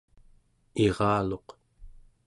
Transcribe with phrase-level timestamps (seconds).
[0.83, 1.47] iraluq